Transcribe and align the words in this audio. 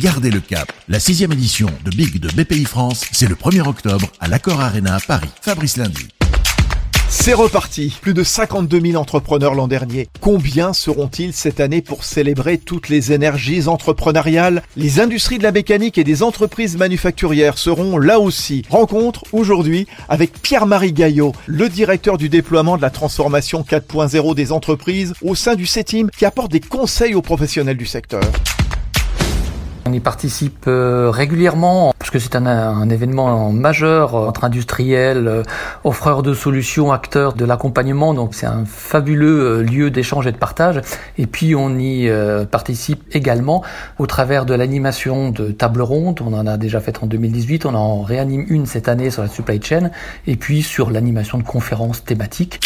Gardez 0.00 0.32
le 0.32 0.40
cap. 0.40 0.72
La 0.88 0.98
sixième 0.98 1.32
édition 1.32 1.68
de 1.84 1.90
Big 1.90 2.18
de 2.18 2.28
BPI 2.28 2.64
France, 2.64 3.04
c'est 3.12 3.28
le 3.28 3.36
1er 3.36 3.66
octobre 3.66 4.10
à 4.18 4.26
l'Accor 4.26 4.60
Arena 4.60 4.96
à 4.96 5.00
Paris. 5.00 5.28
Fabrice 5.40 5.76
Lundi. 5.76 6.08
C'est 7.08 7.32
reparti. 7.32 7.96
Plus 8.02 8.12
de 8.12 8.24
52 8.24 8.80
000 8.80 9.00
entrepreneurs 9.00 9.54
l'an 9.54 9.68
dernier. 9.68 10.08
Combien 10.20 10.72
seront-ils 10.72 11.32
cette 11.32 11.60
année 11.60 11.80
pour 11.80 12.02
célébrer 12.02 12.58
toutes 12.58 12.88
les 12.88 13.12
énergies 13.12 13.68
entrepreneuriales? 13.68 14.64
Les 14.76 14.98
industries 14.98 15.38
de 15.38 15.44
la 15.44 15.52
mécanique 15.52 15.96
et 15.96 16.04
des 16.04 16.24
entreprises 16.24 16.76
manufacturières 16.76 17.56
seront 17.56 17.96
là 17.96 18.18
aussi. 18.18 18.62
Rencontre 18.68 19.22
aujourd'hui 19.30 19.86
avec 20.08 20.32
Pierre-Marie 20.42 20.92
Gaillot, 20.92 21.32
le 21.46 21.68
directeur 21.68 22.18
du 22.18 22.28
déploiement 22.28 22.76
de 22.76 22.82
la 22.82 22.90
transformation 22.90 23.62
4.0 23.62 24.34
des 24.34 24.50
entreprises 24.50 25.14
au 25.22 25.36
sein 25.36 25.54
du 25.54 25.66
CETIM 25.66 26.08
qui 26.08 26.24
apporte 26.24 26.50
des 26.50 26.60
conseils 26.60 27.14
aux 27.14 27.22
professionnels 27.22 27.76
du 27.76 27.86
secteur. 27.86 28.24
On 29.94 29.96
y 29.96 30.00
participe 30.00 30.64
euh, 30.66 31.08
régulièrement 31.08 31.94
parce 31.96 32.10
que 32.10 32.18
c'est 32.18 32.34
un, 32.34 32.90
événement 32.90 33.52
majeur 33.52 34.16
euh, 34.16 34.26
entre 34.26 34.42
industriels, 34.42 35.28
euh, 35.28 35.42
offreurs 35.84 36.24
de 36.24 36.34
solutions, 36.34 36.90
acteurs 36.90 37.34
de 37.34 37.44
l'accompagnement. 37.44 38.12
Donc 38.12 38.34
c'est 38.34 38.46
un 38.46 38.64
fabuleux 38.64 39.62
lieu 39.62 39.92
d'échange 39.92 40.26
et 40.26 40.32
de 40.32 40.36
partage. 40.36 40.80
Et 41.16 41.28
puis 41.28 41.54
on 41.54 41.78
y 41.78 42.10
participe 42.50 43.04
également 43.12 43.62
au 44.00 44.08
travers 44.08 44.46
de 44.46 44.54
l'animation 44.54 45.30
de 45.30 45.52
tables 45.52 45.82
rondes. 45.82 46.20
On 46.26 46.32
en 46.32 46.48
a 46.48 46.56
déjà 46.56 46.80
fait 46.80 47.00
en 47.00 47.06
2018. 47.06 47.64
On 47.64 47.76
en 47.76 48.02
réanime 48.02 48.46
une 48.48 48.66
cette 48.66 48.88
année 48.88 49.10
sur 49.10 49.22
la 49.22 49.28
supply 49.28 49.62
chain. 49.62 49.90
Et 50.26 50.34
puis 50.34 50.64
sur 50.64 50.90
l'animation 50.90 51.38
de 51.38 51.44
conférences 51.44 52.02
thématiques. 52.02 52.58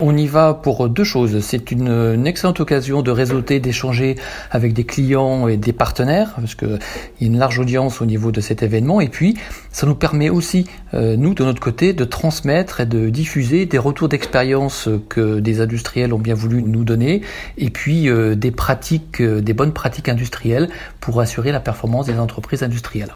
On 0.00 0.16
y 0.16 0.26
va 0.28 0.54
pour 0.54 0.88
deux 0.88 1.04
choses. 1.04 1.40
C'est 1.40 1.72
une, 1.72 2.26
excellente 2.26 2.60
occasion 2.60 3.02
de 3.02 3.10
réseauter, 3.10 3.58
d'échanger 3.58 4.16
avec 4.50 4.72
des 4.72 4.84
clients 4.84 5.48
et 5.48 5.56
des 5.56 5.72
partenaires, 5.72 6.34
parce 6.36 6.54
qu'il 6.54 6.78
y 7.20 7.24
a 7.24 7.26
une 7.26 7.38
large 7.38 7.58
audience 7.58 8.00
au 8.00 8.06
niveau 8.06 8.30
de 8.30 8.40
cet 8.40 8.62
événement. 8.62 9.00
Et 9.00 9.08
puis, 9.08 9.36
ça 9.72 9.86
nous 9.86 9.96
permet 9.96 10.30
aussi, 10.30 10.66
euh, 10.94 11.16
nous, 11.16 11.34
de 11.34 11.44
notre 11.44 11.60
côté, 11.60 11.92
de 11.94 12.04
transmettre 12.04 12.80
et 12.80 12.86
de 12.86 13.10
diffuser 13.10 13.66
des 13.66 13.78
retours 13.78 14.08
d'expérience 14.08 14.88
que 15.08 15.40
des 15.40 15.60
industriels 15.60 16.12
ont 16.12 16.18
bien 16.18 16.34
voulu 16.34 16.62
nous 16.62 16.84
donner, 16.84 17.22
et 17.56 17.70
puis 17.70 18.08
euh, 18.08 18.36
des 18.36 18.52
pratiques, 18.52 19.20
euh, 19.20 19.40
des 19.40 19.52
bonnes 19.52 19.72
pratiques 19.72 20.08
industrielles 20.08 20.68
pour 21.00 21.20
assurer 21.20 21.50
la 21.50 21.60
performance 21.60 22.06
des 22.06 22.18
entreprises 22.18 22.62
industrielles. 22.62 23.12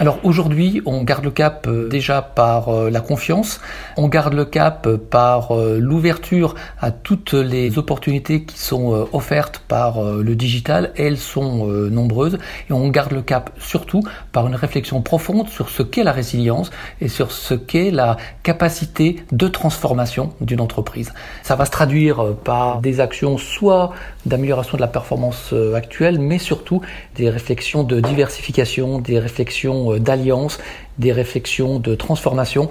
Alors 0.00 0.18
aujourd'hui, 0.22 0.80
on 0.86 1.02
garde 1.02 1.22
le 1.22 1.30
cap 1.30 1.66
euh, 1.68 1.86
déjà 1.86 2.22
par 2.22 2.70
euh, 2.70 2.90
la 2.90 3.00
confiance, 3.00 3.60
on 3.98 4.08
garde 4.08 4.32
le 4.32 4.46
cap 4.46 4.86
euh, 4.86 4.96
par 4.96 5.52
l'ouverture 5.52 6.54
à 6.80 6.90
toutes 6.90 7.34
les 7.34 7.76
opportunités 7.78 8.44
qui 8.44 8.58
sont 8.58 9.06
offertes 9.12 9.62
par 9.68 10.02
le 10.02 10.34
digital, 10.34 10.92
elles 10.96 11.18
sont 11.18 11.66
nombreuses, 11.66 12.38
et 12.68 12.72
on 12.72 12.88
garde 12.88 13.12
le 13.12 13.22
cap 13.22 13.50
surtout 13.58 14.02
par 14.32 14.46
une 14.46 14.54
réflexion 14.54 15.02
profonde 15.02 15.48
sur 15.48 15.68
ce 15.68 15.82
qu'est 15.82 16.04
la 16.04 16.12
résilience 16.12 16.70
et 17.00 17.08
sur 17.08 17.32
ce 17.32 17.54
qu'est 17.54 17.90
la 17.90 18.16
capacité 18.42 19.16
de 19.30 19.48
transformation 19.48 20.32
d'une 20.40 20.60
entreprise. 20.60 21.12
Ça 21.42 21.54
va 21.54 21.66
se 21.66 21.70
traduire 21.70 22.34
par 22.44 22.80
des 22.80 23.00
actions 23.00 23.36
soit 23.36 23.92
d'amélioration 24.26 24.76
de 24.76 24.82
la 24.82 24.88
performance 24.88 25.54
actuelle, 25.74 26.18
mais 26.18 26.38
surtout 26.38 26.80
des 27.16 27.28
réflexions 27.28 27.82
de 27.82 28.00
diversification, 28.00 28.98
des 28.98 29.18
réflexions 29.18 29.81
euh, 29.90 29.98
d'alliance, 29.98 30.58
des 30.98 31.12
réflexions 31.12 31.78
de 31.78 31.94
transformation. 31.94 32.70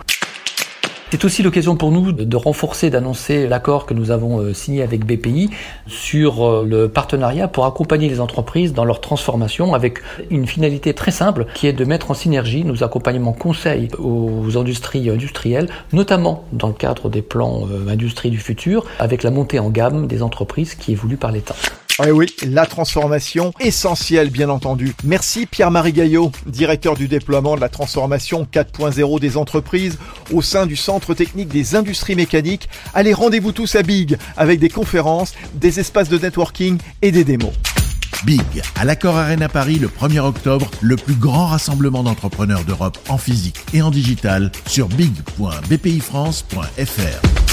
C'est 1.12 1.26
aussi 1.26 1.44
l'occasion 1.44 1.76
pour 1.76 1.92
nous 1.92 2.14
de 2.14 2.36
renforcer, 2.38 2.90
d'annoncer 2.90 3.46
l'accord 3.46 3.86
que 3.86 3.94
nous 3.94 4.12
avons 4.12 4.40
euh, 4.40 4.54
signé 4.54 4.82
avec 4.82 5.06
BPI 5.06 5.50
sur 5.86 6.42
euh, 6.42 6.66
le 6.66 6.88
partenariat 6.88 7.50
pour 7.50 7.66
accompagner 7.66 8.08
les 8.08 8.22
entreprises 8.22 8.72
dans 8.72 8.86
leur 8.86 9.02
transformation 9.02 9.74
avec 9.74 10.00
une 10.30 10.48
finalité 10.48 10.94
très 10.94 11.12
simple 11.12 11.48
qui 11.54 11.68
est 11.68 11.74
de 11.74 11.84
mettre 11.84 12.12
en 12.12 12.14
synergie 12.14 12.64
nos 12.64 12.82
accompagnements 12.82 13.34
conseils 13.34 13.90
aux 14.00 14.58
industries 14.58 15.10
industrielles, 15.10 15.68
notamment 15.92 16.46
dans 16.54 16.68
le 16.68 16.74
cadre 16.74 17.10
des 17.10 17.22
plans 17.22 17.68
industrie 17.90 18.30
du 18.30 18.40
futur, 18.40 18.86
avec 19.00 19.24
la 19.24 19.32
montée 19.32 19.60
en 19.60 19.70
gamme 19.70 20.08
des 20.08 20.24
entreprises 20.24 20.76
qui 20.76 20.94
est 20.94 20.96
voulue 20.96 21.18
par 21.18 21.34
l'État. 21.34 21.56
Oui, 22.04 22.10
oui, 22.10 22.26
la 22.48 22.66
transformation 22.66 23.54
essentielle, 23.60 24.32
bien 24.32 24.50
entendu. 24.50 24.96
Merci 25.04 25.46
Pierre-Marie 25.46 25.94
Gaillot, 25.94 26.32
directeur 26.48 26.96
du 26.96 27.08
déploiement 27.08 27.56
de 27.56 27.62
la 27.62 27.70
transformation 27.70 28.48
4.0 28.52 29.20
des 29.20 29.38
entreprises 29.38 30.00
au 30.34 30.42
sein 30.42 30.66
du 30.66 30.76
Centre 30.76 31.14
technique 31.14 31.50
des 31.50 31.76
industries 31.76 32.16
mécaniques. 32.16 32.68
Allez, 32.96 33.14
rendez-vous 33.14 33.52
tous 33.52 33.76
à 33.76 33.84
Big 33.84 34.18
avec 34.36 34.60
des 34.60 34.70
conférences, 34.70 35.36
des 35.54 35.80
espaces 35.80 36.10
de 36.10 36.18
networking 36.18 36.80
et 37.04 37.12
des 37.12 37.24
démos. 37.24 37.54
Big, 38.26 38.42
à 38.80 38.86
l'Accord 38.86 39.18
Arena 39.18 39.48
Paris 39.48 39.78
le 39.78 39.88
1er 39.88 40.22
octobre, 40.22 40.72
le 40.82 40.96
plus 40.96 41.16
grand 41.16 41.46
rassemblement 41.48 42.02
d'entrepreneurs 42.02 42.64
d'Europe 42.64 42.98
en 43.10 43.20
physique 43.20 43.60
et 43.74 43.84
en 43.84 43.92
digital 43.92 44.52
sur 44.66 44.88
big.bpifrance.fr. 44.88 47.51